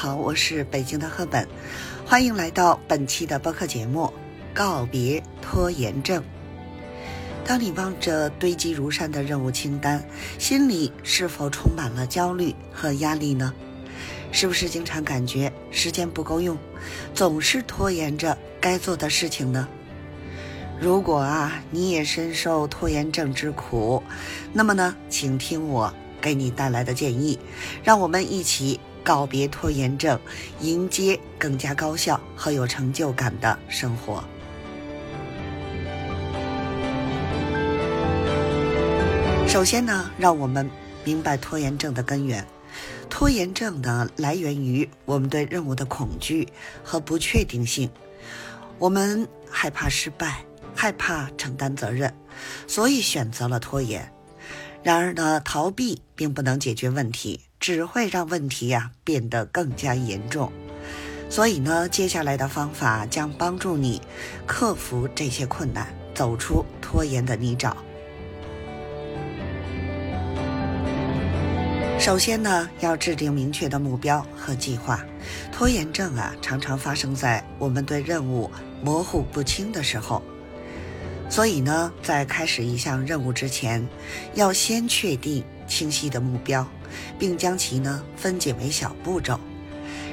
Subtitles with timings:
[0.00, 1.44] 好，我是北京的赫本，
[2.06, 4.04] 欢迎来到本期的播客节目
[4.54, 6.22] 《告别拖延症》。
[7.44, 10.00] 当你望着堆积如山的任务清单，
[10.38, 13.52] 心里是否充满了焦虑和压力呢？
[14.30, 16.56] 是不是经常感觉时间不够用，
[17.12, 19.66] 总是拖延着该做的事情呢？
[20.80, 24.00] 如果啊，你也深受拖延症之苦，
[24.52, 27.36] 那么呢，请听我给你带来的建议，
[27.82, 28.78] 让我们一起。
[29.02, 30.18] 告别拖延症，
[30.60, 34.22] 迎接更加高效和有成就感的生活。
[39.46, 40.68] 首先呢，让我们
[41.04, 42.46] 明白拖延症的根源。
[43.08, 46.46] 拖延症呢，来源于我们对任务的恐惧
[46.84, 47.90] 和不确定性。
[48.78, 50.44] 我们害怕失败，
[50.74, 52.14] 害怕承担责任，
[52.66, 54.12] 所以选择了拖延。
[54.82, 57.40] 然而呢，逃避并不能解决问题。
[57.60, 60.52] 只会让问题呀变得更加严重，
[61.28, 64.00] 所以呢，接下来的方法将帮助你
[64.46, 67.74] 克服这些困难，走出拖延的泥沼。
[71.98, 75.04] 首先呢，要制定明确的目标和计划。
[75.50, 78.48] 拖延症啊，常常发生在我们对任务
[78.84, 80.22] 模糊不清的时候，
[81.28, 83.86] 所以呢，在开始一项任务之前，
[84.34, 86.66] 要先确定清晰的目标。
[87.18, 89.38] 并将其呢分解为小步骤，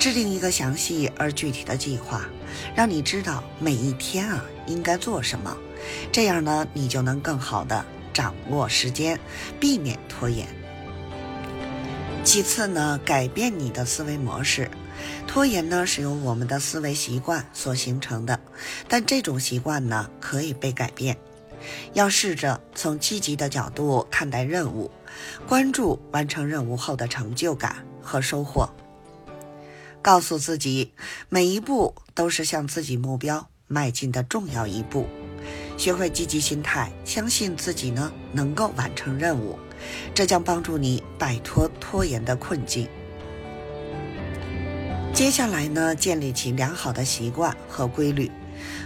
[0.00, 2.28] 制定一个详细而具体的计划，
[2.74, 5.56] 让你知道每一天啊应该做什么，
[6.10, 9.16] 这样呢你就能更好的掌握时间，
[9.60, 10.44] 避免拖延。
[12.24, 14.68] 其次呢，改变你的思维模式。
[15.26, 18.40] 拖延呢是由我们的思维习惯所形成的，
[18.88, 21.16] 但这种习惯呢可以被改变。
[21.94, 24.90] 要试着从积极的角度看待任务，
[25.48, 28.68] 关注完成任务后的成就感和收获。
[30.00, 30.92] 告诉自己，
[31.28, 35.08] 每一步都是向自己目标迈进的重要一步。
[35.76, 39.58] 学会积极心态，相信自己呢能够完成任务，
[40.14, 42.88] 这将帮助你摆脱拖延的困境。
[45.16, 48.30] 接下来呢，建立起良好的习惯和规律。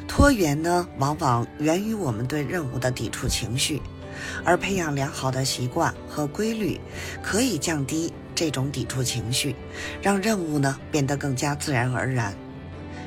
[0.06, 3.82] 拖延呢，往往源于我们对任务的抵触情绪，
[4.44, 6.80] 而培养良好的习惯和规律，
[7.20, 9.56] 可以降低这种抵触情绪，
[10.00, 12.32] 让任务呢变得更加自然而然。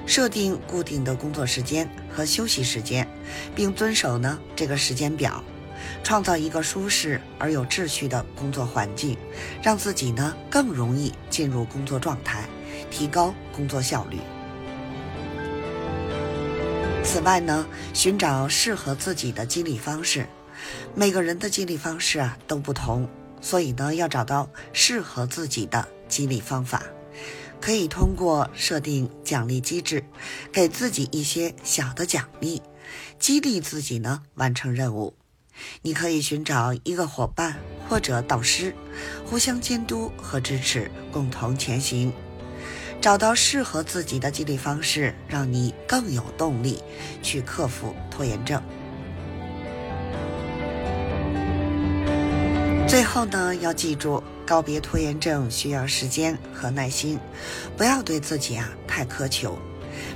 [0.05, 3.07] 设定固定的工作时间和休息时间，
[3.55, 5.41] 并遵守呢这个时间表，
[6.03, 9.17] 创造一个舒适而有秩序的工作环境，
[9.61, 12.43] 让自己呢更容易进入工作状态，
[12.93, 14.19] 提高工作效率。
[17.03, 20.27] 此外呢，寻找适合自己的激励方式。
[20.93, 23.09] 每个人的激励方式啊都不同，
[23.41, 26.83] 所以呢，要找到适合自己的激励方法。
[27.59, 30.03] 可以通过设定奖励机制，
[30.51, 32.61] 给自己一些小的奖励，
[33.17, 35.15] 激励自己呢完成任务。
[35.81, 38.75] 你可以寻找一个伙伴或者导师，
[39.25, 42.13] 互相监督和支持，共同前行。
[43.03, 46.81] 找到适合自己的激励方式，让你更有动力
[47.21, 48.63] 去克服拖延症。
[52.87, 57.19] 最后呢，要记住，告别拖延症需要时间和耐心，
[57.75, 59.59] 不要对自己啊太苛求。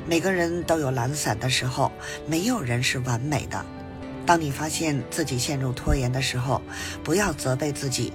[0.07, 1.91] 每个人都有懒散的时候，
[2.25, 3.65] 没有人是完美的。
[4.25, 6.61] 当你发现自己陷入拖延的时候，
[7.03, 8.13] 不要责备自己，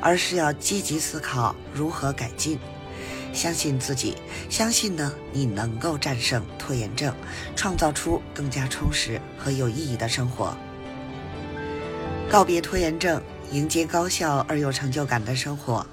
[0.00, 2.56] 而是要积极思考如何改进。
[3.32, 4.16] 相信自己，
[4.50, 7.14] 相信呢，你能够战胜拖延症，
[7.56, 10.56] 创造出更加充实和有意义的生活。
[12.30, 15.86] 告别拖延症，迎接高效而有成就感的生活。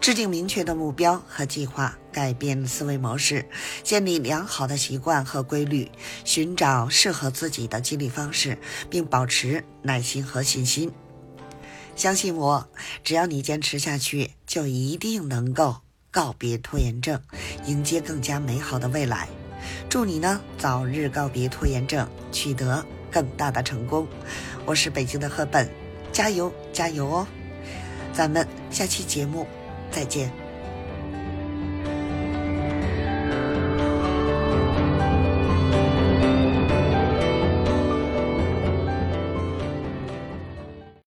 [0.00, 3.46] 制定明确的目标和计划，改变思维模式，
[3.82, 5.90] 建立良好的习惯和规律，
[6.24, 8.58] 寻找适合自己的激励方式，
[8.88, 10.90] 并保持耐心和信心。
[11.94, 12.68] 相信我，
[13.04, 15.76] 只要你坚持下去，就一定能够。
[16.12, 17.18] 告别拖延症，
[17.64, 19.26] 迎接更加美好的未来。
[19.88, 24.06] 祝你呢早日告别拖延症，取得更大的成功。
[24.66, 25.68] 我是北京的赫本，
[26.12, 27.26] 加油加油哦！
[28.12, 29.46] 咱们下期节目
[29.90, 30.41] 再见。